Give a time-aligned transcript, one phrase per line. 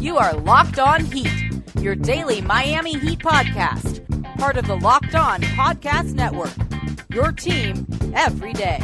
[0.00, 1.28] You are Locked On Heat,
[1.80, 6.52] your daily Miami Heat podcast, part of the Locked On Podcast Network.
[7.10, 8.78] Your team every day.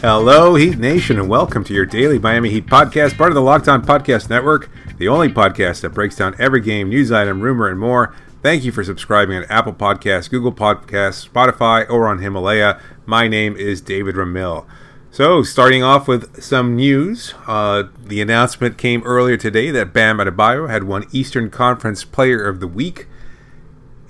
[0.00, 3.68] Hello, Heat Nation, and welcome to your daily Miami Heat podcast, part of the Locked
[3.68, 7.78] On Podcast Network, the only podcast that breaks down every game, news item, rumor, and
[7.78, 8.14] more.
[8.42, 12.80] Thank you for subscribing on Apple Podcasts, Google Podcasts, Spotify, or on Himalaya.
[13.04, 14.64] My name is David Ramil.
[15.10, 20.68] So, starting off with some news, uh, the announcement came earlier today that Bam Adebayo
[20.68, 23.06] had won Eastern Conference Player of the Week,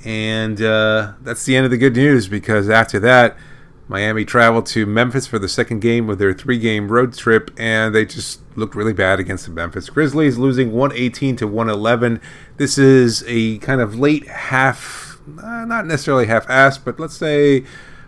[0.05, 3.37] and uh, that's the end of the good news because after that,
[3.87, 8.05] Miami traveled to Memphis for the second game of their three-game road trip, and they
[8.05, 12.21] just looked really bad against the Memphis Grizzlies, losing 118 to 111.
[12.57, 17.65] This is a kind of late half, uh, not necessarily half-assed, but let's say.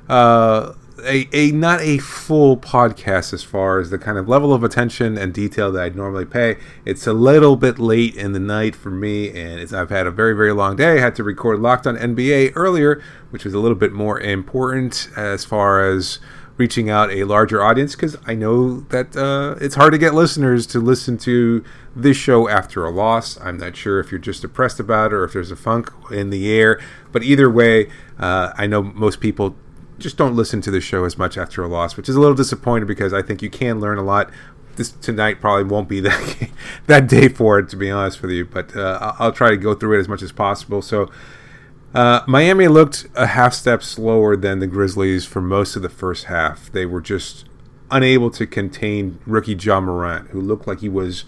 [0.08, 0.72] Uh,
[1.04, 5.16] a, a not a full podcast as far as the kind of level of attention
[5.16, 6.56] and detail that I'd normally pay.
[6.84, 10.34] It's a little bit late in the night for me, and I've had a very
[10.34, 10.98] very long day.
[10.98, 15.08] I had to record Locked on NBA earlier, which was a little bit more important
[15.16, 16.18] as far as
[16.60, 20.66] reaching out a larger audience because I know that uh, it's hard to get listeners
[20.66, 21.64] to listen to
[21.96, 23.40] this show after a loss.
[23.40, 26.28] I'm not sure if you're just depressed about it or if there's a funk in
[26.28, 26.78] the air,
[27.12, 29.56] but either way, uh, I know most people
[30.00, 32.34] just don't listen to the show as much after a loss, which is a little
[32.34, 34.30] disappointing because I think you can learn a lot.
[34.76, 36.50] This tonight probably won't be that
[36.86, 38.44] that day for it, to be honest with you.
[38.44, 40.82] But uh, I'll try to go through it as much as possible.
[40.82, 41.10] So
[41.94, 46.24] uh, Miami looked a half step slower than the Grizzlies for most of the first
[46.24, 46.70] half.
[46.70, 47.46] They were just
[47.90, 51.24] unable to contain rookie Ja Morant, who looked like he was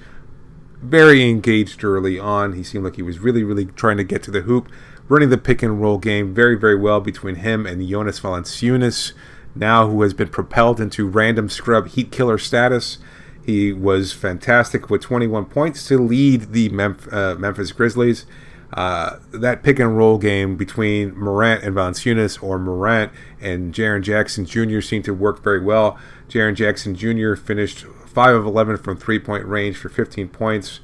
[0.80, 2.52] very engaged early on.
[2.52, 4.68] He seemed like he was really, really trying to get to the hoop
[5.12, 9.12] running the pick and roll game very, very well between him and Jonas Valanciunas,
[9.54, 12.96] now who has been propelled into random scrub heat killer status.
[13.44, 18.24] He was fantastic with 21 points to lead the Memph- uh, Memphis Grizzlies.
[18.72, 24.46] Uh, that pick and roll game between Morant and Valanciunas or Morant and Jaren Jackson
[24.46, 24.80] Jr.
[24.80, 25.98] seemed to work very well.
[26.30, 27.34] Jaren Jackson Jr.
[27.34, 30.80] finished 5 of 11 from three point range for 15 points.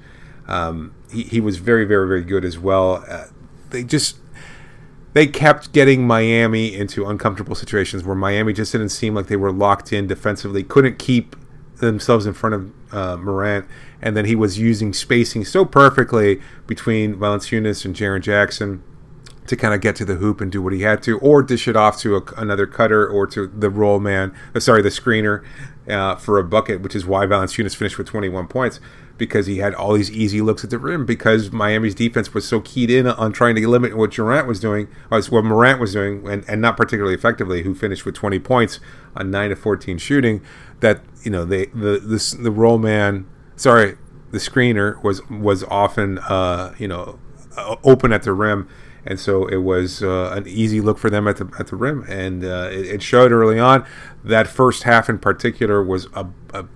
[0.47, 3.03] Um, he, he was very, very, very good as well.
[3.09, 3.29] Uh,
[3.71, 4.17] they just
[5.15, 9.53] they kept getting Miami into uncomfortable situations where Miami just didn't seem like they were
[9.53, 11.35] locked in defensively, couldn't keep
[11.77, 13.67] themselves in front of uh, Morant,
[14.03, 18.83] and then he was using spacing so perfectly between Valanciunas and Jaren Jackson
[19.47, 21.67] to kind of get to the hoop and do what he had to, or dish
[21.67, 25.43] it off to a, another cutter or to the roll man, uh, sorry, the screener
[25.89, 28.79] uh, for a bucket, which is why Valanciunas finished with 21 points
[29.19, 32.61] because he had all these easy looks at the rim because Miami's defense was so
[32.61, 36.27] keyed in on trying to limit what Durant was doing, or what Morant was doing,
[36.29, 38.81] and, and not particularly effectively, who finished with 20 points
[39.17, 40.43] on 9 to 14 shooting,
[40.81, 43.97] that, you know, they, the, the, the roll man, sorry,
[44.31, 47.19] the screener was, was often, uh, you know,
[47.83, 48.69] open at the rim
[49.09, 52.05] and so it was uh, an easy look for them at the at the rim,
[52.09, 53.87] and uh, it, it, showed early on.
[54.23, 56.67] That first half in particular was a, a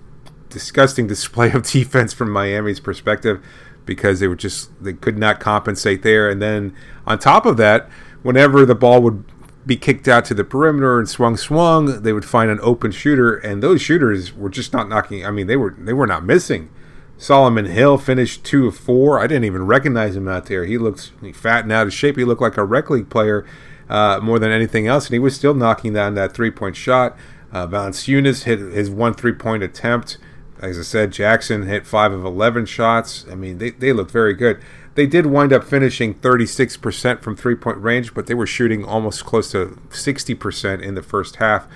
[0.53, 3.43] disgusting display of defense from Miami's perspective
[3.85, 6.29] because they were just they could not compensate there.
[6.29, 6.73] And then
[7.05, 7.89] on top of that,
[8.21, 9.25] whenever the ball would
[9.65, 13.35] be kicked out to the perimeter and swung swung, they would find an open shooter,
[13.35, 15.25] and those shooters were just not knocking.
[15.25, 16.69] I mean, they were they were not missing.
[17.17, 19.19] Solomon Hill finished two of four.
[19.19, 20.65] I didn't even recognize him out there.
[20.65, 22.17] He looks fat and out of shape.
[22.17, 23.45] He looked like a rec league player
[23.87, 27.15] uh, more than anything else, and he was still knocking down that three point shot.
[27.51, 30.17] Uh, Valanciunas hit his one three point attempt.
[30.61, 33.25] As I said, Jackson hit five of 11 shots.
[33.29, 34.59] I mean, they, they looked very good.
[34.95, 39.25] They did wind up finishing 36% from three point range, but they were shooting almost
[39.25, 41.67] close to 60% in the first half.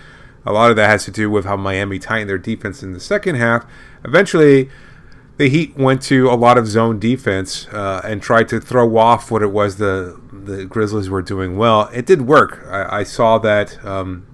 [0.46, 3.00] A lot of that has to do with how Miami tightened their defense in the
[3.00, 3.66] second half.
[4.06, 4.70] Eventually,
[5.38, 9.30] the Heat went to a lot of zone defense uh, and tried to throw off
[9.30, 11.90] what it was the the Grizzlies were doing well.
[11.94, 12.66] It did work.
[12.68, 13.84] I, I saw that.
[13.86, 14.26] Um,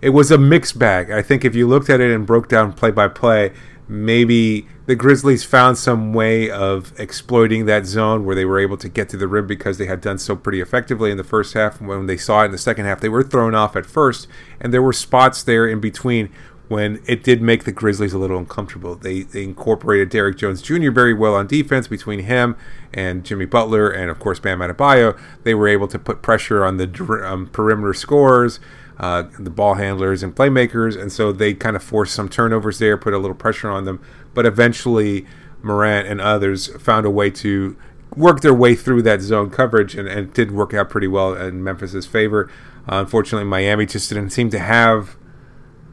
[0.00, 1.10] it was a mixed bag.
[1.10, 3.52] I think if you looked at it and broke down play by play,
[3.88, 8.88] maybe the Grizzlies found some way of exploiting that zone where they were able to
[8.88, 11.80] get to the rim because they had done so pretty effectively in the first half.
[11.80, 14.26] When they saw it in the second half, they were thrown off at first,
[14.60, 16.30] and there were spots there in between
[16.68, 18.96] when it did make the Grizzlies a little uncomfortable.
[18.96, 20.90] They, they incorporated Derrick Jones Jr.
[20.90, 22.56] very well on defense between him
[22.92, 25.18] and Jimmy Butler, and of course Bam Adebayo.
[25.44, 28.58] They were able to put pressure on the um, perimeter scorers
[28.98, 32.96] uh, the ball handlers and playmakers, and so they kind of forced some turnovers there,
[32.96, 34.00] put a little pressure on them.
[34.34, 35.26] But eventually,
[35.62, 37.76] Morant and others found a way to
[38.14, 41.62] work their way through that zone coverage, and, and did work out pretty well in
[41.62, 42.50] Memphis's favor.
[42.88, 45.16] Uh, unfortunately, Miami just didn't seem to have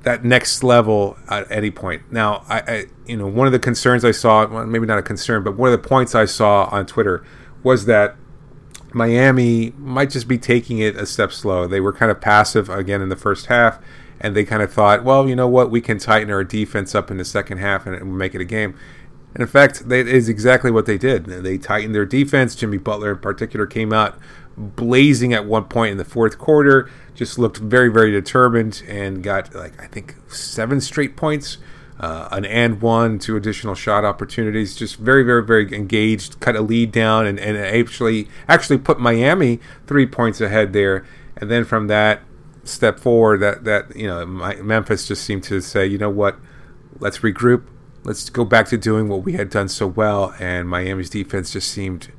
[0.04, 2.04] that next level at any point.
[2.12, 5.04] Now, I, I, you know one of the concerns I saw, well, maybe not a
[5.04, 7.26] concern, but one of the points I saw on Twitter
[7.64, 8.16] was that
[8.94, 11.68] Miami might just be taking it a step slow.
[11.68, 13.80] They were kind of passive again in the first half,
[14.20, 17.10] and they kind of thought, well, you know what, we can tighten our defense up
[17.10, 18.78] in the second half and make it a game.
[19.34, 21.26] And in fact, that is exactly what they did.
[21.26, 22.56] They tightened their defense.
[22.56, 24.18] Jimmy Butler, in particular, came out
[24.56, 26.90] blazing at one point in the fourth quarter.
[27.16, 31.58] Just looked very, very determined and got like I think seven straight points,
[32.00, 34.76] uh, an and one, two additional shot opportunities.
[34.76, 36.40] Just very, very, very engaged.
[36.40, 41.06] Cut a lead down and, and actually actually put Miami three points ahead there.
[41.38, 42.22] And then from that
[42.64, 46.38] step forward, that that you know Memphis just seemed to say, you know what,
[47.00, 47.68] let's regroup.
[48.04, 51.72] Let's go back to doing what we had done so well, and Miami's defense just
[51.72, 52.12] seemed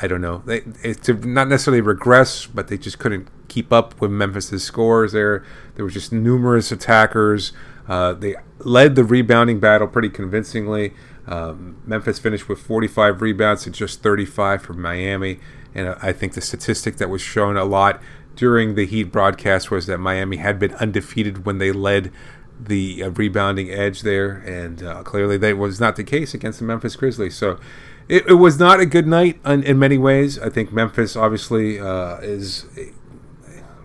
[0.00, 0.42] I don't know.
[0.46, 5.12] They to not necessarily regress, but they just couldn't keep up with Memphis's scores.
[5.12, 7.52] There, there were just numerous attackers.
[7.88, 10.92] Uh, they led the rebounding battle pretty convincingly.
[11.26, 15.40] Um, Memphis finished with 45 rebounds to just 35 for Miami,
[15.74, 18.00] and I think the statistic that was shown a lot
[18.36, 22.12] during the Heat broadcast was that Miami had been undefeated when they led
[22.60, 26.64] the uh, rebounding edge there, and uh, clearly that was not the case against the
[26.64, 27.36] Memphis Grizzlies.
[27.36, 27.58] So
[28.08, 30.38] it, it was not a good night in, in many ways.
[30.38, 32.66] I think Memphis obviously uh, is,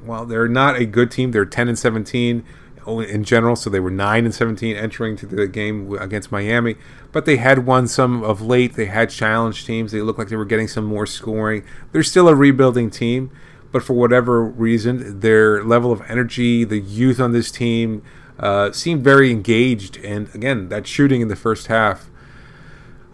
[0.03, 1.31] well, they're not a good team.
[1.31, 2.43] They're 10 and 17
[2.87, 6.75] in general, so they were 9 and 17 entering to the game against Miami.
[7.11, 8.73] But they had won some of late.
[8.75, 9.91] They had challenged teams.
[9.91, 11.63] They looked like they were getting some more scoring.
[11.91, 13.31] They're still a rebuilding team,
[13.71, 18.03] but for whatever reason, their level of energy, the youth on this team,
[18.39, 19.97] uh, seemed very engaged.
[19.97, 22.09] And again, that shooting in the first half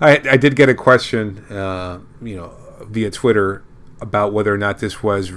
[0.01, 3.63] I, I did get a question, uh, you know, via Twitter
[4.01, 5.33] about whether or not this was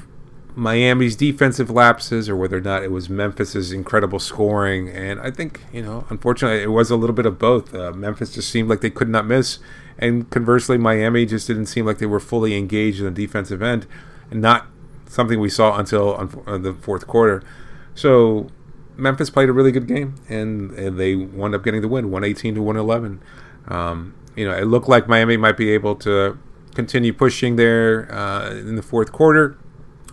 [0.54, 4.88] Miami's defensive lapses or whether or not it was Memphis's incredible scoring.
[4.88, 7.74] And I think, you know, unfortunately, it was a little bit of both.
[7.74, 9.58] Uh, Memphis just seemed like they could not miss.
[9.98, 13.86] And conversely, Miami just didn't seem like they were fully engaged in the defensive end
[14.30, 14.66] and not
[15.06, 17.42] something we saw until uh, the fourth quarter.
[17.94, 18.48] So
[18.96, 22.54] Memphis played a really good game and, and they wound up getting the win 118
[22.56, 23.22] to 111.
[23.68, 26.38] Um, you know, it looked like Miami might be able to
[26.74, 29.56] continue pushing there uh, in the fourth quarter.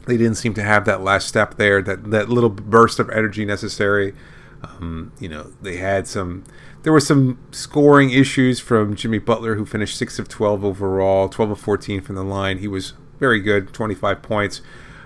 [0.10, 3.46] They didn't seem to have that last step there, that that little burst of energy
[3.46, 4.16] necessary.
[4.64, 6.44] Um, you know, they had some.
[6.82, 11.52] There were some scoring issues from Jimmy Butler, who finished six of twelve overall, twelve
[11.52, 12.58] of fourteen from the line.
[12.58, 14.62] He was very good, twenty five points,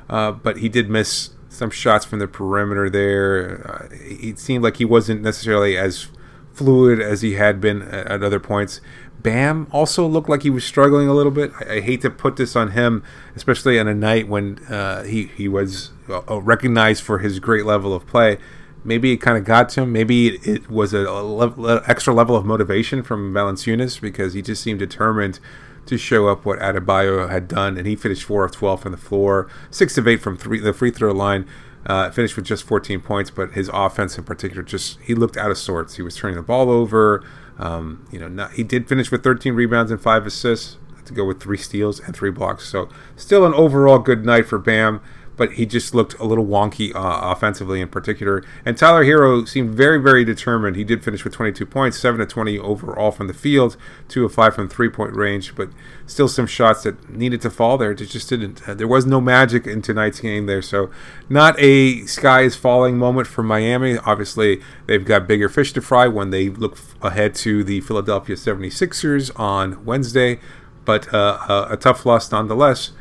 [0.09, 3.67] uh, but he did miss some shots from the perimeter there.
[3.67, 6.07] Uh, it seemed like he wasn't necessarily as
[6.53, 8.79] fluid as he had been at, at other points.
[9.23, 11.51] Bam also looked like he was struggling a little bit.
[11.59, 13.03] I, I hate to put this on him,
[13.35, 17.93] especially on a night when uh, he he was uh, recognized for his great level
[17.93, 18.37] of play.
[18.83, 19.93] Maybe it kind of got to him.
[19.93, 24.79] Maybe it, it was a, extra level of motivation from Valanciunas because he just seemed
[24.79, 25.39] determined
[25.85, 28.97] to show up what Adebayo had done, and he finished four of twelve from the
[28.97, 31.47] floor, six of eight from three the free throw line.
[31.85, 35.51] Uh, finished with just 14 points, but his offense in particular just he looked out
[35.51, 35.97] of sorts.
[35.97, 37.21] He was turning the ball over.
[37.57, 41.25] Um, you know, not, he did finish with 13 rebounds and five assists to go
[41.25, 42.67] with three steals and three blocks.
[42.67, 45.01] So still an overall good night for Bam
[45.43, 48.41] but he just looked a little wonky uh, offensively in particular.
[48.63, 50.77] And Tyler Herro seemed very, very determined.
[50.77, 53.75] He did finish with 22 points, 7 to 20 overall from the field,
[54.07, 55.67] 2 of 5 from three point range, but
[56.05, 57.91] still some shots that needed to fall there.
[57.91, 58.65] It just didn't.
[58.65, 60.61] Uh, there was no magic in tonight's game there.
[60.61, 60.89] So,
[61.27, 63.97] not a sky is falling moment for Miami.
[63.97, 69.37] Obviously, they've got bigger fish to fry when they look ahead to the Philadelphia 76ers
[69.37, 70.39] on Wednesday,
[70.85, 72.91] but uh, a tough loss nonetheless.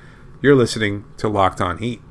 [0.41, 2.03] You're listening to Locked On Heat.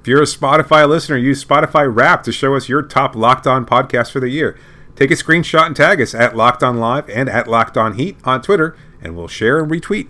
[0.00, 3.66] If you're a Spotify listener, use Spotify Wrap to show us your top Locked On
[3.66, 4.58] podcast for the year.
[4.96, 8.16] Take a screenshot and tag us at Locked On Live and at Locked On Heat
[8.24, 10.08] on Twitter, and we'll share and retweet.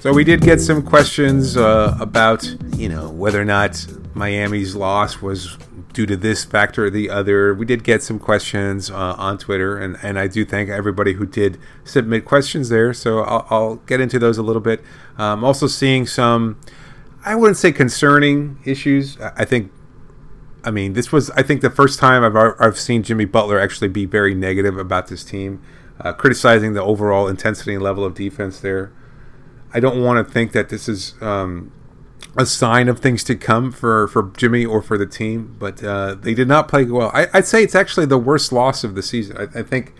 [0.00, 2.48] So we did get some questions uh, about,
[2.78, 3.86] you know, whether or not
[4.16, 5.58] Miami's loss was
[5.92, 7.52] due to this factor or the other.
[7.54, 11.26] We did get some questions uh, on Twitter, and, and I do thank everybody who
[11.26, 12.94] did submit questions there.
[12.94, 14.82] So I'll, I'll get into those a little bit.
[15.18, 16.58] Um, also, seeing some,
[17.26, 19.18] I wouldn't say concerning issues.
[19.20, 19.70] I think,
[20.64, 23.88] I mean, this was, I think, the first time I've, I've seen Jimmy Butler actually
[23.88, 25.62] be very negative about this team,
[26.00, 28.92] uh, criticizing the overall intensity and level of defense there.
[29.74, 31.14] I don't want to think that this is.
[31.20, 31.72] Um,
[32.36, 36.14] a sign of things to come for, for Jimmy or for the team, but uh,
[36.14, 37.10] they did not play well.
[37.14, 39.36] I, would say it's actually the worst loss of the season.
[39.38, 39.94] I, I think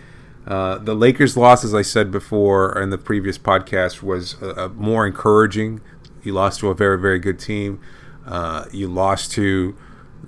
[0.47, 5.07] uh, the Lakers' loss, as I said before in the previous podcast, was uh, more
[5.07, 5.81] encouraging.
[6.23, 7.81] You lost to a very, very good team.
[8.27, 9.77] Uh, you lost to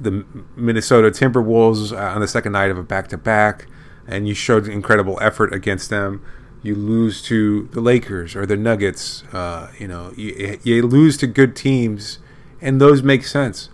[0.00, 0.24] the
[0.56, 3.66] Minnesota Timberwolves on the second night of a back to back,
[4.06, 6.24] and you showed incredible effort against them
[6.62, 9.22] you lose to the Lakers or the Nuggets.
[9.32, 12.18] Uh, you know, you, you, lose to good teams,
[12.60, 13.68] and those make sense.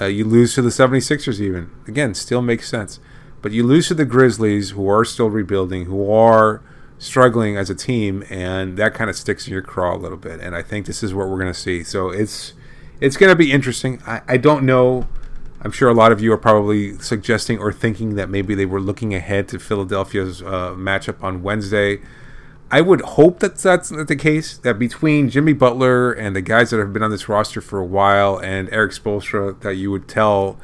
[0.00, 1.70] Uh, you lose to the 76ers, even.
[1.86, 3.00] Again, still makes sense.
[3.42, 6.62] But you lose to the Grizzlies, who are still rebuilding, who are
[6.98, 10.40] struggling as a team, and that kind of sticks in your craw a little bit.
[10.40, 11.82] And I think this is what we're going to see.
[11.82, 12.52] So it's
[13.00, 14.02] it's going to be interesting.
[14.06, 15.08] I, I don't know
[15.62, 18.80] I'm sure a lot of you are probably suggesting or thinking that maybe they were
[18.80, 22.00] looking ahead to Philadelphia's uh, matchup on Wednesday.
[22.70, 24.56] I would hope that that's not the case.
[24.56, 27.84] That between Jimmy Butler and the guys that have been on this roster for a
[27.84, 30.58] while, and Erik Spoelstra, that you would tell,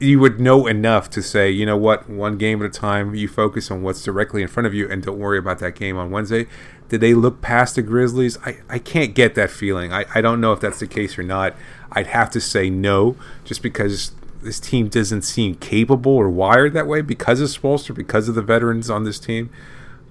[0.00, 3.14] you would know enough to say, you know what, one game at a time.
[3.14, 5.96] You focus on what's directly in front of you, and don't worry about that game
[5.98, 6.46] on Wednesday.
[6.88, 8.38] Did they look past the Grizzlies?
[8.44, 9.92] I, I can't get that feeling.
[9.92, 11.54] I, I don't know if that's the case or not.
[11.92, 16.86] I'd have to say no, just because this team doesn't seem capable or wired that
[16.86, 19.50] way because of Spoelstra, because of the veterans on this team.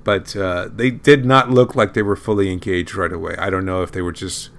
[0.03, 3.35] But uh, they did not look like they were fully engaged right away.
[3.37, 4.49] I don't know if they were just.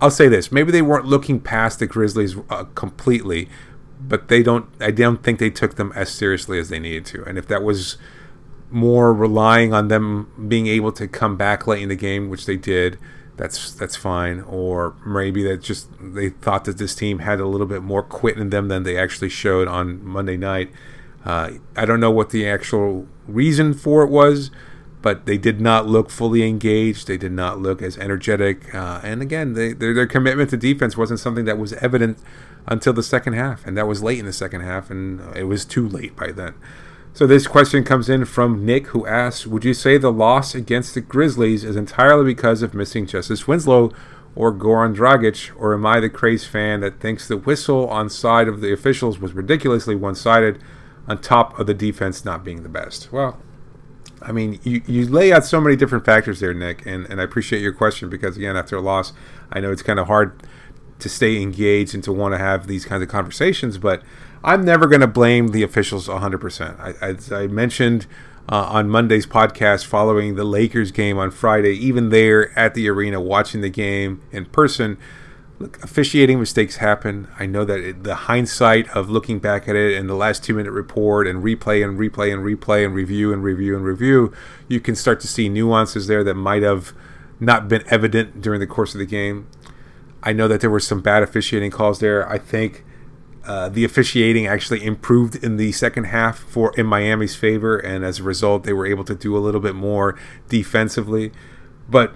[0.00, 3.48] I'll say this: maybe they weren't looking past the Grizzlies uh, completely,
[4.00, 4.68] but they don't.
[4.80, 7.24] I don't think they took them as seriously as they needed to.
[7.24, 7.98] And if that was
[8.70, 12.56] more relying on them being able to come back late in the game, which they
[12.56, 12.98] did,
[13.36, 14.40] that's that's fine.
[14.40, 18.38] Or maybe that just they thought that this team had a little bit more quit
[18.38, 20.70] in them than they actually showed on Monday night.
[21.24, 24.50] Uh, I don't know what the actual reason for it was,
[25.02, 27.08] but they did not look fully engaged.
[27.08, 28.72] They did not look as energetic.
[28.74, 32.18] Uh, and again, they, their, their commitment to defense wasn't something that was evident
[32.66, 35.64] until the second half, and that was late in the second half, and it was
[35.64, 36.54] too late by then.
[37.16, 40.92] So this question comes in from Nick, who asks, "Would you say the loss against
[40.92, 43.90] the Grizzlies is entirely because of missing Justice Winslow
[44.34, 48.48] or Goran Dragic, or am I the crazy fan that thinks the whistle on side
[48.48, 50.58] of the officials was ridiculously one-sided,
[51.08, 53.38] on top of the defense not being the best?" Well,
[54.20, 57.24] I mean, you, you lay out so many different factors there, Nick, and, and I
[57.24, 59.14] appreciate your question because again, after a loss,
[59.50, 60.42] I know it's kind of hard
[60.98, 64.02] to stay engaged and to want to have these kinds of conversations, but
[64.46, 66.78] I'm never going to blame the officials 100%.
[66.78, 68.06] I, as I mentioned
[68.48, 73.20] uh, on Monday's podcast following the Lakers game on Friday, even there at the arena
[73.20, 74.98] watching the game in person,
[75.58, 77.26] look, officiating mistakes happen.
[77.40, 80.54] I know that it, the hindsight of looking back at it and the last two
[80.54, 84.32] minute report and replay and replay and replay and review and review and review,
[84.68, 86.92] you can start to see nuances there that might have
[87.40, 89.48] not been evident during the course of the game.
[90.22, 92.28] I know that there were some bad officiating calls there.
[92.28, 92.84] I think
[93.46, 98.18] uh, the officiating actually improved in the second half for in Miami's favor, and as
[98.18, 101.30] a result, they were able to do a little bit more defensively.
[101.88, 102.14] But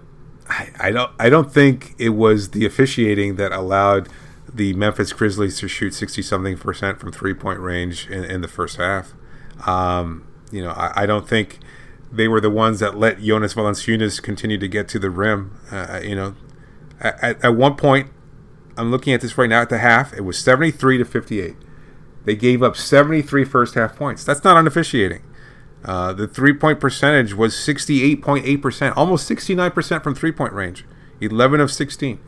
[0.49, 4.08] I, I don't I don't think it was the officiating that allowed
[4.52, 8.49] the Memphis Grizzlies to shoot sixty something percent from three point range in, in the
[8.49, 9.12] first half.
[9.66, 11.58] Um, you know, I, I, don't think
[12.10, 15.60] they were the ones that let Jonas Valanciunas continue to get to the rim.
[15.70, 16.34] Uh, you know,
[16.99, 18.10] at, at one point
[18.80, 20.14] I'm looking at this right now at the half.
[20.14, 21.54] It was 73 to 58.
[22.25, 24.25] They gave up 73 first half points.
[24.25, 25.22] That's not on officiating.
[25.84, 30.84] Uh, the three point percentage was 68.8%, almost 69% from three point range,
[31.20, 32.20] 11 of 16.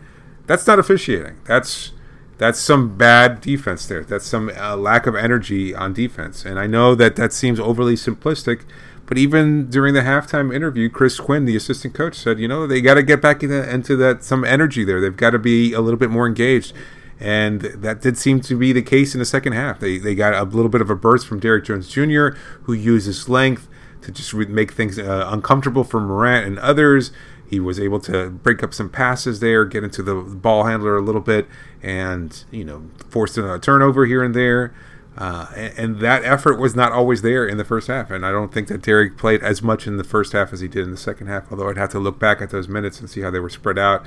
[0.47, 1.39] That's not officiating.
[1.45, 1.93] That's
[2.39, 4.03] that's some bad defense there.
[4.03, 6.45] That's some uh, lack of energy on defense.
[6.45, 8.65] And I know that that seems overly simplistic,
[9.13, 12.81] but even during the halftime interview, Chris Quinn, the assistant coach, said, you know, they
[12.81, 15.03] got to get back into, into that some energy there.
[15.03, 16.73] They've got to be a little bit more engaged.
[17.21, 19.81] And that did seem to be the case in the second half.
[19.81, 22.29] They, they got a little bit of a burst from Derrick Jones Jr.,
[22.63, 23.69] who used his length
[24.01, 27.13] to just make things uh, uncomfortable for Morant and others.
[27.47, 31.03] He was able to break up some passes there, get into the ball handler a
[31.03, 31.49] little bit,
[31.83, 34.73] and you know force a turnover here and there.
[35.17, 38.11] Uh, and, and, that effort was not always there in the first half.
[38.11, 40.69] And I don't think that Derrick played as much in the first half as he
[40.69, 43.11] did in the second half, although I'd have to look back at those minutes and
[43.11, 44.07] see how they were spread out.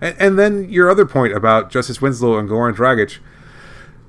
[0.00, 3.18] And, and then your other point about Justice Winslow and Goran Dragic.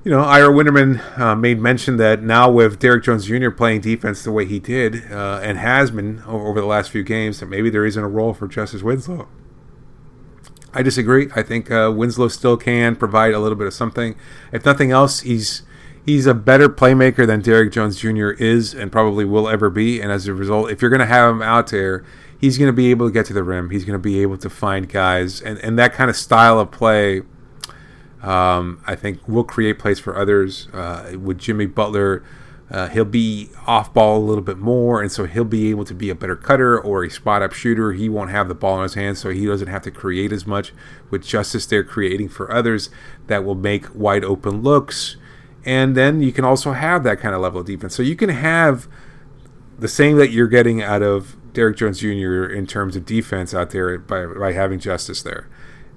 [0.04, 3.50] You know, Ira Winderman uh, made mention that now with Derrick Jones Jr.
[3.50, 7.40] playing defense the way he did uh, and has been over the last few games,
[7.40, 9.28] that maybe there isn't a role for Justice Winslow.
[10.72, 11.28] I disagree.
[11.34, 14.14] I think uh, Winslow still can provide a little bit of something.
[14.50, 15.62] If nothing else, he's
[16.08, 18.30] he's a better playmaker than Derrick Jones Jr.
[18.30, 20.00] is and probably will ever be.
[20.00, 22.02] And as a result, if you're going to have him out there,
[22.40, 23.68] he's going to be able to get to the rim.
[23.68, 26.70] He's going to be able to find guys, and and that kind of style of
[26.70, 27.22] play.
[28.22, 30.68] Um, I think will create plays for others.
[30.72, 32.24] Uh, with Jimmy Butler,
[32.70, 35.94] uh, he'll be off ball a little bit more, and so he'll be able to
[35.94, 37.92] be a better cutter or a spot up shooter.
[37.92, 40.46] He won't have the ball in his hands, so he doesn't have to create as
[40.46, 40.72] much.
[41.10, 42.88] With Justice they're creating for others,
[43.26, 45.16] that will make wide open looks,
[45.64, 47.94] and then you can also have that kind of level of defense.
[47.94, 48.88] So you can have
[49.78, 52.44] the same that you're getting out of Derrick Jones Jr.
[52.44, 55.48] in terms of defense out there by by having Justice there,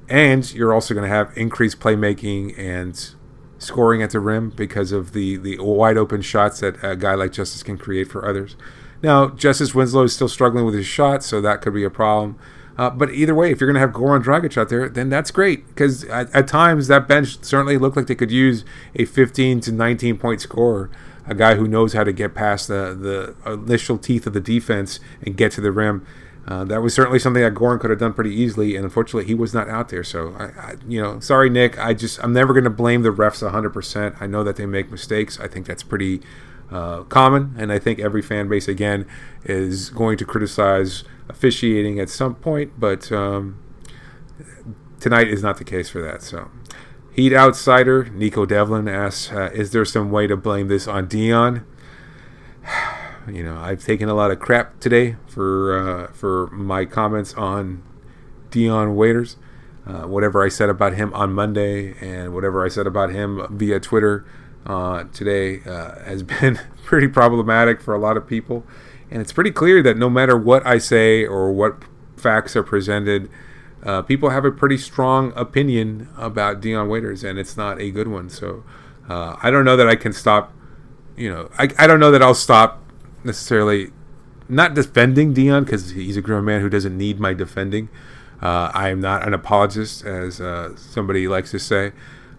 [0.10, 3.16] and you're also going to have increased playmaking and
[3.62, 7.32] scoring at the rim because of the, the wide open shots that a guy like
[7.32, 8.56] Justice can create for others.
[9.04, 12.38] Now, Justice Winslow is still struggling with his shot, so that could be a problem.
[12.78, 15.32] Uh, but either way, if you're going to have Goran Dragic out there, then that's
[15.32, 18.64] great because at, at, times that bench certainly looked like they could use
[18.96, 20.90] a 15 to 19 point scorer,
[21.28, 25.00] a guy who knows how to get past the, the initial teeth of the defense
[25.22, 26.06] and get to the rim.
[26.48, 29.36] Uh, that was certainly something that Goran could have done pretty easily, and unfortunately, he
[29.36, 30.04] was not out there.
[30.04, 31.78] So, I, I, you know, sorry, Nick.
[31.78, 34.20] I just I'm never going to blame the refs 100%.
[34.20, 35.40] I know that they make mistakes.
[35.40, 36.22] I think that's pretty
[36.72, 39.06] uh, common, and I think every fan base again
[39.44, 42.80] is going to criticize officiating at some point.
[42.80, 43.62] But um,
[45.00, 46.22] tonight is not the case for that.
[46.22, 46.50] So,
[47.14, 51.66] Heat outsider Nico Devlin asks, uh, "Is there some way to blame this on Dion?"
[53.28, 57.84] you know, I've taken a lot of crap today for uh, for my comments on
[58.50, 59.38] Dion Waiters.
[59.86, 63.80] Uh, whatever I said about him on Monday and whatever I said about him via
[63.80, 64.24] Twitter
[64.66, 68.66] uh, today uh, has been pretty problematic for a lot of people.
[69.10, 71.84] And it's pretty clear that no matter what I say or what
[72.16, 73.30] facts are presented,
[73.84, 78.08] uh, people have a pretty strong opinion about Dion Waiters, and it's not a good
[78.08, 78.30] one.
[78.30, 78.64] So
[79.10, 80.54] uh, I don't know that I can stop.
[81.18, 82.82] You know, I, I don't know that I'll stop
[83.24, 83.92] necessarily
[84.48, 87.90] not defending Dion because he's a grown man who doesn't need my defending.
[88.42, 91.92] Uh, I am not an apologist, as uh, somebody likes to say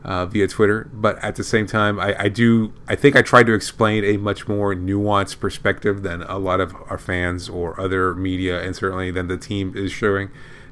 [0.04, 0.90] uh, via Twitter.
[0.92, 2.72] But at the same time, I, I, do.
[2.88, 6.74] I think I tried to explain a much more nuanced perspective than a lot of
[6.88, 10.30] our fans or other media, and certainly than the team is showing.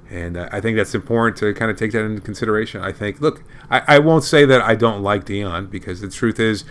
[0.08, 2.80] And uh, I think that's important to kind of take that into consideration.
[2.80, 6.40] I think, look, I, I won't say that I don't like Dion because the truth
[6.40, 6.64] is,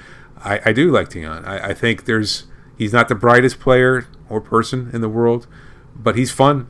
[0.43, 1.45] I, I do like Dion.
[1.45, 2.47] I, I think there's
[2.79, 5.47] He's not the brightest player or person in the world,
[5.93, 6.69] but he's fun.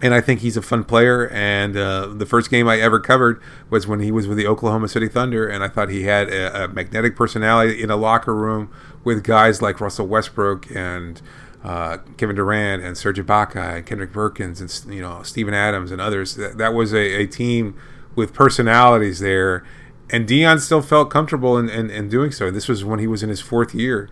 [0.00, 1.28] And I think he's a fun player.
[1.30, 4.88] And uh, the first game I ever covered was when he was with the Oklahoma
[4.88, 5.48] City Thunder.
[5.48, 8.70] And I thought he had a, a magnetic personality in a locker room
[9.02, 11.20] with guys like Russell Westbrook and
[11.64, 16.00] uh, Kevin Durant and Serge Ibaka and Kendrick Perkins and you know Steven Adams and
[16.00, 16.36] others.
[16.36, 17.76] That, that was a, a, team
[18.14, 19.64] with personalities there,
[20.10, 22.46] and Dion still felt comfortable in, in, in, doing so.
[22.46, 24.08] And This was when he was in his fourth year,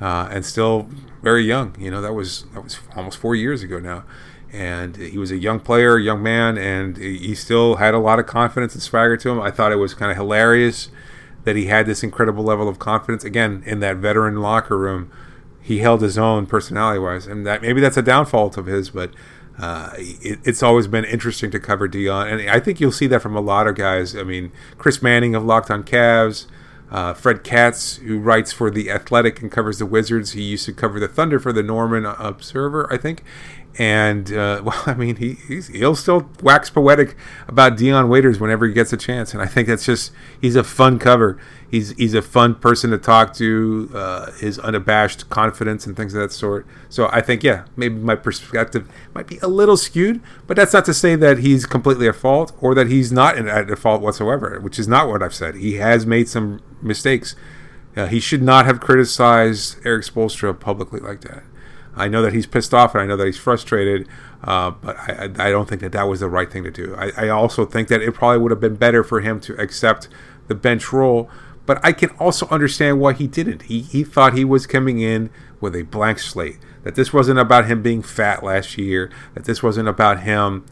[0.00, 0.90] uh, and still
[1.22, 1.74] very young.
[1.78, 4.04] You know, that was that was almost four years ago now,
[4.52, 8.26] and he was a young player, young man, and he still had a lot of
[8.26, 9.40] confidence and swagger to him.
[9.40, 10.90] I thought it was kind of hilarious
[11.44, 13.24] that he had this incredible level of confidence.
[13.24, 15.10] Again, in that veteran locker room,
[15.60, 19.12] he held his own personality-wise, and that maybe that's a downfall of his, but.
[19.62, 23.20] Uh, it, it's always been interesting to cover Dion, and I think you'll see that
[23.20, 24.16] from a lot of guys.
[24.16, 26.46] I mean, Chris Manning of Locked On Cavs,
[26.90, 30.72] uh, Fred Katz, who writes for The Athletic and covers the Wizards, he used to
[30.72, 33.22] cover the Thunder for the Norman Observer, I think.
[33.78, 35.34] And, uh, well, I mean, he,
[35.72, 37.16] he'll still wax poetic
[37.48, 39.32] about Dion Waiters whenever he gets a chance.
[39.32, 41.38] And I think that's just, he's a fun cover.
[41.70, 46.20] He's, he's a fun person to talk to, uh, his unabashed confidence and things of
[46.20, 46.66] that sort.
[46.88, 50.84] So I think, yeah, maybe my perspective might be a little skewed, but that's not
[50.86, 54.78] to say that he's completely at fault or that he's not at fault whatsoever, which
[54.78, 55.54] is not what I've said.
[55.54, 57.36] He has made some mistakes.
[57.96, 61.44] Uh, he should not have criticized Erik Spoelstra publicly like that.
[62.00, 64.08] I know that he's pissed off and I know that he's frustrated,
[64.42, 66.94] uh, but I, I, don't think that that was the right thing to do.
[66.96, 70.08] I, I, also think that it probably would have been better for him to accept
[70.48, 71.30] the bench role,
[71.66, 73.62] but I can also understand why he didn't.
[73.62, 77.66] He, he thought he was coming in with a blank slate, that this wasn't about
[77.66, 80.64] him being fat last year, that this wasn't about him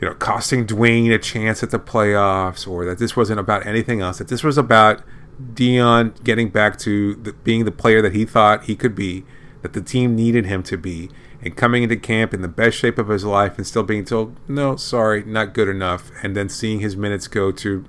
[0.00, 4.00] you know, costing Dwyane a chance at the playoffs, or that this wasn't about anything
[4.00, 4.18] else.
[4.18, 5.02] That this was about
[5.54, 9.24] Dion getting back to the, being the player that he thought he could be,
[9.62, 11.10] that the team needed him to be,
[11.42, 14.36] and coming into camp in the best shape of his life and still being told,
[14.48, 17.84] no, sorry, not good enough, and then seeing his minutes go to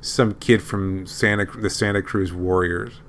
[0.00, 3.00] some kid from Santa the Santa Cruz Warriors.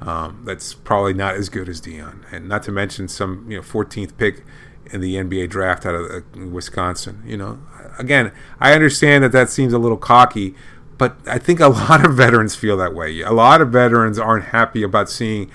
[0.00, 3.62] Um, that's probably not as good as Dion, and not to mention some you know
[3.62, 4.44] 14th pick
[4.86, 7.22] in the NBA draft out of uh, Wisconsin.
[7.24, 7.58] You know,
[7.98, 10.54] again, I understand that that seems a little cocky,
[10.98, 13.20] but I think a lot of veterans feel that way.
[13.20, 15.50] A lot of veterans aren't happy about seeing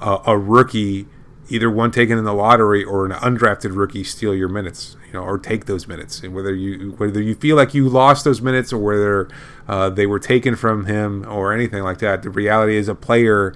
[0.00, 1.06] a, a rookie,
[1.48, 5.22] either one taken in the lottery or an undrafted rookie, steal your minutes, you know,
[5.22, 6.22] or take those minutes.
[6.22, 9.28] And whether you whether you feel like you lost those minutes or whether
[9.66, 13.54] uh, they were taken from him or anything like that, the reality is a player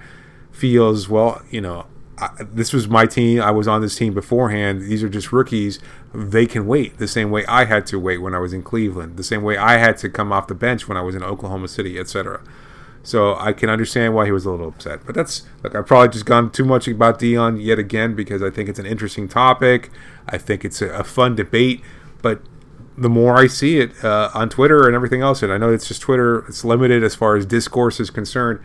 [0.51, 1.85] feels well, you know,
[2.17, 3.41] I, this was my team.
[3.41, 4.81] I was on this team beforehand.
[4.81, 5.79] These are just rookies.
[6.13, 9.17] They can wait the same way I had to wait when I was in Cleveland,
[9.17, 11.67] the same way I had to come off the bench when I was in Oklahoma
[11.67, 12.41] City, etc.
[13.05, 15.05] So I can understand why he was a little upset.
[15.05, 18.49] But that's look, I've probably just gone too much about Dion yet again because I
[18.49, 19.91] think it's an interesting topic.
[20.27, 21.81] I think it's a, a fun debate,
[22.21, 22.41] but
[22.97, 25.87] the more I see it uh, on Twitter and everything else, and I know it's
[25.87, 28.59] just Twitter, it's limited as far as discourse is concerned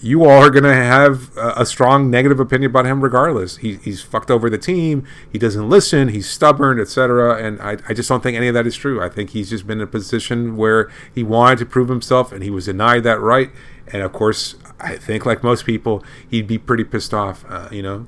[0.00, 3.58] you all are going to have a, strong negative opinion about him regardless.
[3.58, 5.06] He, he's fucked over the team.
[5.32, 6.08] He doesn't listen.
[6.08, 7.42] He's stubborn, etc.
[7.42, 9.02] And I, I just don't think any of that is true.
[9.02, 12.42] I think he's just been in a position where he wanted to prove himself and
[12.42, 13.50] he was denied that right.
[13.86, 17.44] And of course, I think like most people, he'd be pretty pissed off.
[17.48, 18.06] Uh, you know,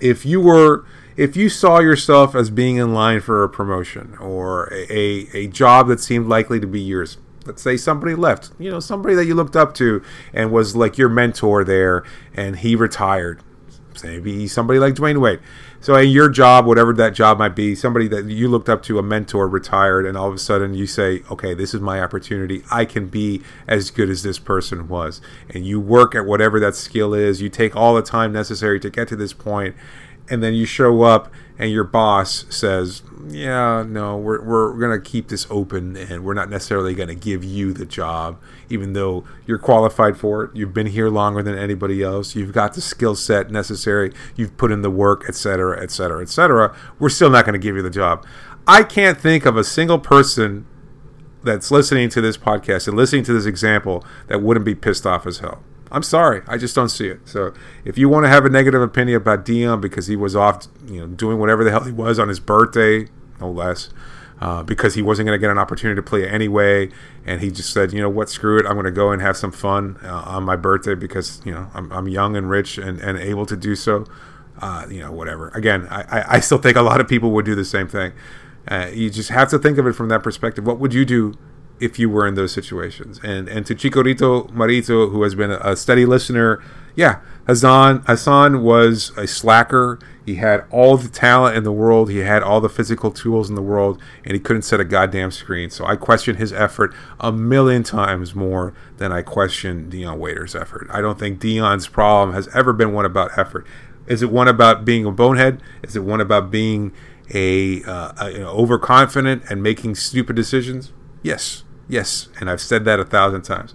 [0.00, 0.84] if you were
[1.16, 5.46] if you saw yourself as being in line for a promotion or a, a, a
[5.46, 9.26] job that seemed likely to be yours let's say somebody left, you know, somebody that
[9.26, 12.04] you looked up to and was like your mentor there,
[12.34, 13.42] and he retired.
[14.04, 15.40] Maybe somebody like Dwyane Wade.
[15.80, 18.98] So in your job, whatever that job might be, somebody that you looked up to,
[18.98, 22.62] a mentor retired, and all of a sudden you say, okay, this is my opportunity.
[22.70, 25.20] I can be as good as this person was.
[25.48, 27.40] And you work at whatever that skill is.
[27.40, 29.76] You take all the time necessary to get to this point,
[30.28, 35.10] and then you show up and your boss says, "Yeah, no, we're we're going to
[35.10, 39.24] keep this open and we're not necessarily going to give you the job even though
[39.46, 40.50] you're qualified for it.
[40.54, 42.34] You've been here longer than anybody else.
[42.34, 44.12] You've got the skill set necessary.
[44.34, 46.76] You've put in the work, etc., etc., etc.
[46.98, 48.26] We're still not going to give you the job."
[48.68, 50.66] I can't think of a single person
[51.44, 55.26] that's listening to this podcast and listening to this example that wouldn't be pissed off
[55.26, 55.62] as hell.
[55.90, 57.20] I'm sorry, I just don't see it.
[57.28, 60.66] So if you want to have a negative opinion about Dion because he was off,
[60.86, 63.06] you know, doing whatever the hell he was on his birthday,
[63.40, 63.90] no less,
[64.40, 66.90] uh, because he wasn't going to get an opportunity to play anyway,
[67.24, 69.36] and he just said, you know what, screw it, I'm going to go and have
[69.36, 73.00] some fun uh, on my birthday because you know I'm, I'm young and rich and,
[73.00, 74.06] and able to do so.
[74.58, 75.50] Uh, you know, whatever.
[75.50, 78.14] Again, I, I still think a lot of people would do the same thing.
[78.66, 80.66] Uh, you just have to think of it from that perspective.
[80.66, 81.34] What would you do
[81.80, 83.20] if you were in those situations.
[83.22, 86.62] And and to Chicorito Marito, who has been a steady listener,
[86.94, 89.98] yeah, Hassan Hassan was a slacker.
[90.24, 92.10] He had all the talent in the world.
[92.10, 95.30] He had all the physical tools in the world, and he couldn't set a goddamn
[95.30, 95.70] screen.
[95.70, 100.88] So I question his effort a million times more than I question Dion Waiter's effort.
[100.90, 103.66] I don't think Dion's problem has ever been one about effort.
[104.08, 105.62] Is it one about being a bonehead?
[105.82, 106.92] Is it one about being
[107.32, 110.92] a, uh, a you know, overconfident and making stupid decisions?
[111.22, 113.74] Yes, Yes, and I've said that a thousand times.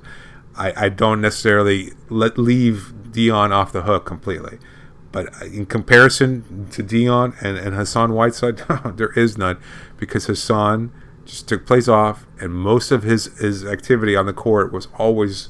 [0.55, 4.59] I, I don't necessarily let leave Dion off the hook completely.
[5.11, 8.63] But in comparison to Dion and, and Hassan Whiteside,
[8.95, 9.57] there is none
[9.97, 10.91] because Hassan
[11.25, 15.49] just took plays off, and most of his, his activity on the court was always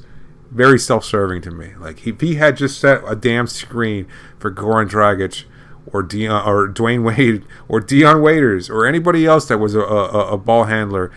[0.49, 1.73] very self serving to me.
[1.75, 5.45] Like, if he had just set a damn screen for Goran Dragic
[5.87, 10.33] or Dion or Dwyane Wade or Dion Waiters or anybody else that was a, a,
[10.33, 11.11] a ball handler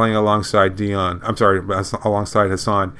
[0.00, 1.20] playing alongside Dion.
[1.22, 1.60] I'm sorry,
[2.02, 2.96] alongside Hassan.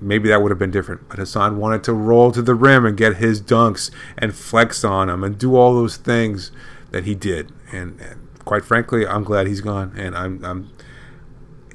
[0.00, 1.08] Maybe that would have been different.
[1.08, 5.08] But Hassan wanted to roll to the rim and get his dunks and flex on
[5.08, 6.50] him and do all those things
[6.90, 7.52] that he did.
[7.70, 9.94] And, and quite frankly, I'm glad he's gone.
[9.96, 10.72] And I'm, I'm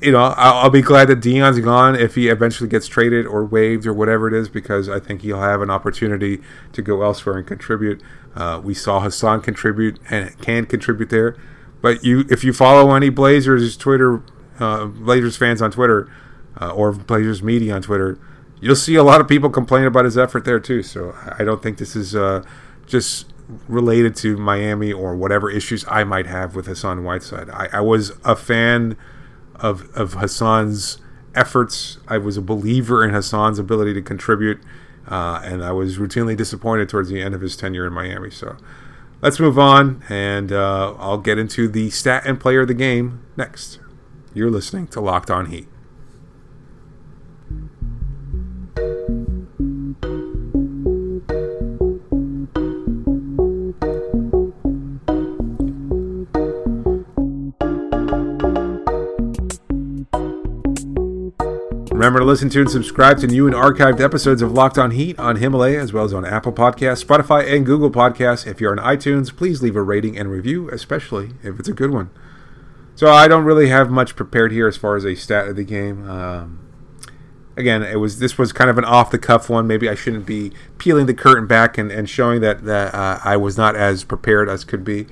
[0.01, 3.45] you know, I'll, I'll, be glad that Dion's gone if he eventually gets traded or
[3.45, 6.41] waived or whatever it is, because I think he'll have an opportunity
[6.73, 8.03] to go elsewhere and contribute.
[8.36, 11.38] Uh, we saw Hassan contribute and can contribute there,
[11.82, 14.21] but you, if you follow any Blazers Twitter
[14.59, 16.11] uh, Blazers fans on Twitter
[16.59, 18.19] uh, or Blazers media on Twitter,
[18.59, 20.83] you'll see a lot of people complain about his effort there too.
[20.83, 22.43] So I don't think this is uh,
[22.85, 23.31] just
[23.67, 27.49] related to Miami or whatever issues I might have with Hassan Whiteside.
[27.49, 28.97] I, I was a fan
[29.55, 30.99] of of Hassan's
[31.35, 31.99] efforts.
[32.07, 34.59] I was a believer in Hassan's ability to contribute,
[35.07, 38.31] uh, and I was routinely disappointed towards the end of his tenure in Miami.
[38.31, 38.57] So
[39.21, 43.23] let's move on, and uh, I'll get into the stat and player of the game
[43.35, 43.79] next.
[44.38, 45.67] You're listening to Locked On Heat.
[61.89, 65.17] Remember to listen to and subscribe to new and archived episodes of Locked On Heat
[65.17, 68.45] on Himalaya, as well as on Apple Podcasts, Spotify, and Google Podcasts.
[68.45, 71.89] If you're on iTunes, please leave a rating and review, especially if it's a good
[71.89, 72.12] one.
[72.97, 75.63] So I don't really have much prepared here as far as a stat of the
[75.63, 76.10] game.
[76.10, 76.67] Um,
[77.55, 79.67] again, it was this was kind of an off the cuff one.
[79.67, 83.38] Maybe I shouldn't be peeling the curtain back and, and showing that that uh, I
[83.38, 85.05] was not as prepared as could be.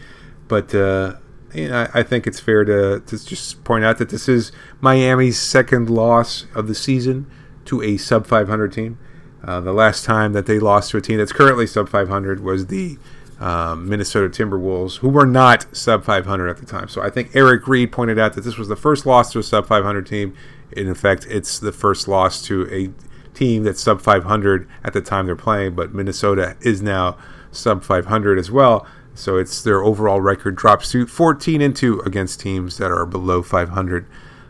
[0.47, 1.17] But uh,
[1.53, 4.51] you know, I, I think it's fair to to just point out that this is
[4.81, 7.29] Miami's second loss of the season
[7.65, 8.97] to a sub 500 team.
[9.43, 12.65] Uh, the last time that they lost to a team that's currently sub 500 was
[12.65, 12.97] the
[13.39, 16.87] um, Minnesota Timberwolves, who were not sub 500 at the time.
[16.87, 19.43] So I think Eric Reed pointed out that this was the first loss to a
[19.43, 20.33] sub 500 team.
[20.71, 22.89] In fact, it's the first loss to a
[23.35, 25.75] team that's sub 500 at the time they're playing.
[25.75, 27.17] But Minnesota is now
[27.51, 28.87] sub 500 as well.
[29.13, 33.41] So it's their overall record drops to 14 and 2 against teams that are below
[33.41, 34.05] 500.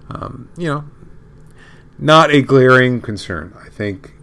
[0.10, 0.86] Um, you know,
[2.00, 3.56] not a glaring concern.
[3.63, 4.13] I think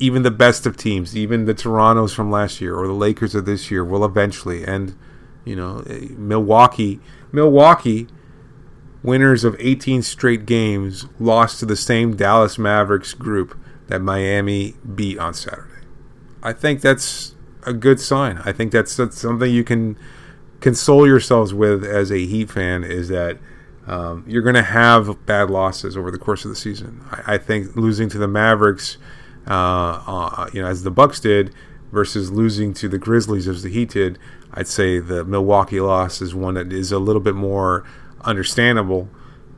[0.00, 3.44] even the best of teams, even the Torontos from last year or the Lakers of
[3.46, 4.96] this year, will eventually end.
[5.44, 7.00] You know, eh, Milwaukee,
[7.32, 8.06] Milwaukee,
[9.02, 15.18] winners of 18 straight games, lost to the same Dallas Mavericks group that Miami beat
[15.18, 15.86] on Saturday.
[16.42, 17.34] I think that's
[17.64, 18.42] a good sign.
[18.44, 19.98] I think that's, that's something you can
[20.60, 23.38] console yourselves with as a Heat fan is that
[23.86, 27.02] um, you're going to have bad losses over the course of the season.
[27.10, 28.98] I, I think losing to the Mavericks
[29.48, 31.54] uh, uh, you know, as the Bucks did,
[31.92, 34.18] versus losing to the Grizzlies as the Heat did,
[34.52, 37.84] I'd say the Milwaukee loss is one that is a little bit more
[38.22, 39.08] understandable.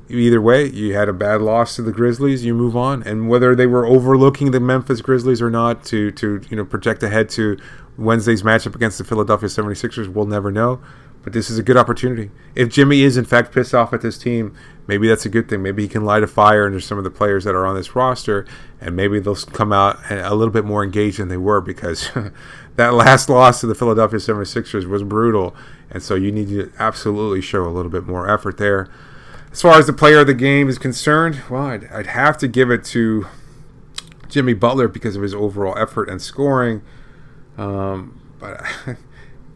[0.09, 3.55] Either way, you had a bad loss to the Grizzlies, you move on, and whether
[3.55, 7.57] they were overlooking the Memphis Grizzlies or not to to you know project ahead to
[7.97, 10.81] Wednesday's matchup against the Philadelphia 76ers, we'll never know.
[11.23, 12.31] But this is a good opportunity.
[12.55, 14.57] If Jimmy is in fact pissed off at this team,
[14.87, 15.63] maybe that's a good thing.
[15.63, 17.95] Maybe he can light a fire under some of the players that are on this
[17.95, 18.47] roster,
[18.81, 22.11] and maybe they'll come out a little bit more engaged than they were because
[22.77, 25.55] that last loss to the Philadelphia 76ers was brutal.
[25.91, 28.89] And so you need to absolutely show a little bit more effort there.
[29.53, 32.49] As far as the player of the game is concerned, well, I'd, I'd have to
[32.49, 33.27] give it to
[34.29, 36.83] Jimmy Butler because of his overall effort and scoring.
[37.59, 38.63] Um, but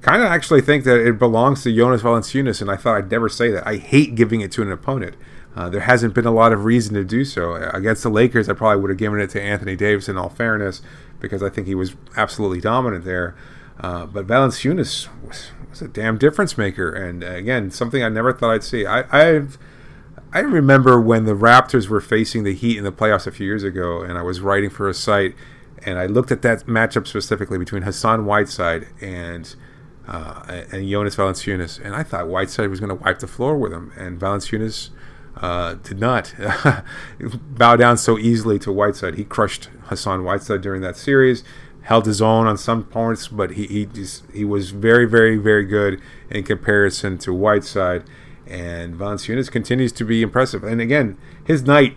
[0.04, 3.28] kind of actually think that it belongs to Jonas Valanciunas, and I thought I'd never
[3.30, 3.66] say that.
[3.66, 5.16] I hate giving it to an opponent.
[5.56, 7.54] Uh, there hasn't been a lot of reason to do so.
[7.54, 10.82] Against the Lakers, I probably would have given it to Anthony Davis in all fairness,
[11.20, 13.34] because I think he was absolutely dominant there.
[13.80, 18.32] Uh, but Valanciunas was, was, a damn difference maker, and uh, again, something I never
[18.32, 18.84] thought I'd see.
[18.84, 19.58] I, I've
[20.34, 23.64] I remember when the Raptors were facing the Heat in the playoffs a few years
[23.64, 25.34] ago, and I was writing for a site,
[25.86, 29.54] and I looked at that matchup specifically between Hassan Whiteside and
[30.06, 33.72] uh, and Jonas Valanciunas, and I thought Whiteside was going to wipe the floor with
[33.72, 34.90] him, and Valanciunas
[35.36, 36.34] uh, did not
[37.20, 39.14] bow down so easily to Whiteside.
[39.14, 41.42] He crushed Hassan Whiteside during that series,
[41.82, 45.64] held his own on some points, but he he just, he was very very very
[45.64, 48.04] good in comparison to Whiteside,
[48.46, 50.64] and Valanciunas continues to be impressive.
[50.64, 51.96] And again, his night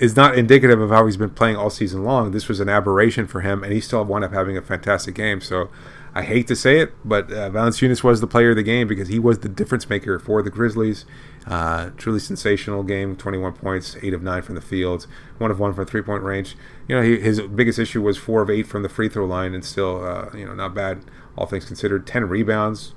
[0.00, 2.32] is not indicative of how he's been playing all season long.
[2.32, 5.40] This was an aberration for him, and he still wound up having a fantastic game.
[5.40, 5.70] So
[6.14, 9.08] I hate to say it, but uh, Valanciunas was the player of the game because
[9.08, 11.06] he was the difference maker for the Grizzlies.
[11.46, 15.06] Uh, truly sensational game 21 points, 8 of 9 from the field,
[15.38, 16.54] 1 of 1 from three point range.
[16.86, 19.54] You know, he, his biggest issue was 4 of 8 from the free throw line,
[19.54, 21.02] and still, uh, you know, not bad,
[21.36, 22.06] all things considered.
[22.06, 22.94] 10 rebounds.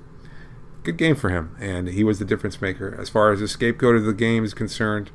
[0.83, 2.95] Good game for him, and he was the difference maker.
[2.99, 5.09] As far as the scapegoat of the game is concerned,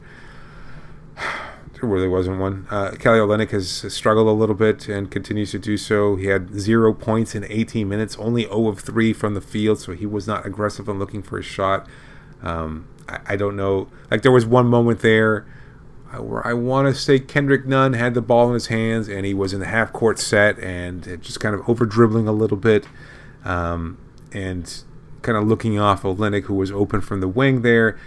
[1.81, 2.67] there really wasn't one.
[2.71, 6.17] Uh, Kelly Olynyk has struggled a little bit and continues to do so.
[6.17, 9.93] He had zero points in 18 minutes, only 0 of 3 from the field, so
[9.93, 11.89] he was not aggressive in looking for a shot.
[12.43, 13.89] Um, I, I, don't know.
[14.11, 15.47] Like there was one moment there
[16.19, 19.33] where I want to say Kendrick Nunn had the ball in his hands and he
[19.33, 22.87] was in the half court set and just kind of over dribbling a little bit,
[23.45, 23.97] um,
[24.33, 24.83] and
[25.23, 27.99] kind of looking off Olynyk, who was open from the wing there.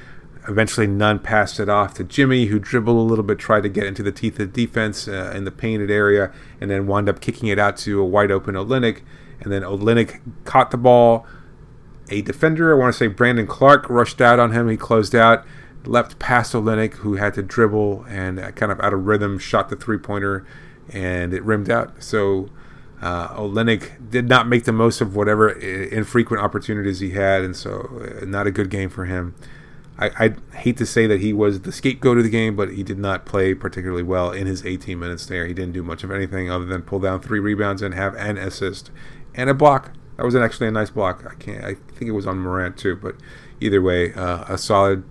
[0.48, 3.86] Eventually, Nunn passed it off to Jimmy, who dribbled a little bit, tried to get
[3.86, 7.22] into the teeth of the defense uh, in the painted area, and then wound up
[7.22, 9.02] kicking it out to a wide open Olynyk.
[9.40, 11.26] And then Olynyk caught the ball.
[12.10, 14.68] A defender, I want to say Brandon Clarke, rushed out on him.
[14.68, 15.46] He closed out,
[15.86, 19.70] left past Olynyk, who had to dribble and uh, kind of out of rhythm shot
[19.70, 20.46] the three pointer,
[20.90, 22.04] and it rimmed out.
[22.04, 22.50] So
[23.02, 28.20] uh, Olynyk did not make the most of whatever infrequent opportunities he had, and so
[28.22, 29.36] uh, not a good game for him.
[30.04, 32.84] I, I hate to say that he was the scapegoat of the game, but he
[32.84, 35.46] did not play particularly well in his 18 minutes there.
[35.46, 38.38] He didn't do much of anything other than pull down three rebounds and have an
[38.38, 38.92] assist
[39.34, 39.94] and a block.
[40.18, 41.26] That was actually a nice block.
[41.30, 41.63] I can't.
[41.63, 43.16] I think it was on Morant too, but
[43.62, 45.04] either way, uh, a solid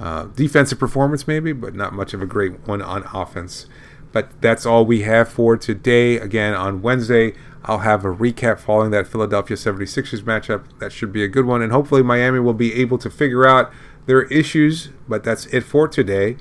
[0.00, 3.66] uh, defensive performance maybe, but not much of a great one on offense.
[4.10, 6.16] But that's all we have for today.
[6.18, 10.64] Again, on Wednesday, I'll have a recap following that Philadelphia 76ers matchup.
[10.80, 13.72] That should be a good one, and hopefully Miami will be able to figure out
[14.06, 16.36] there are issues, but that's it for today.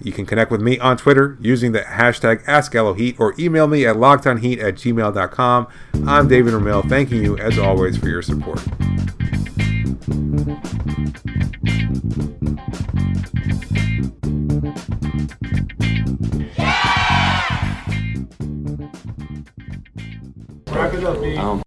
[0.00, 3.96] You can connect with me on Twitter using the hashtag AskLOHeat or email me at
[3.96, 5.66] lockedonheat at gmail.com.
[6.06, 8.62] I'm David Ramil, thanking you as always for your support.
[16.56, 16.98] Yeah!
[20.70, 21.64] Wrap it up,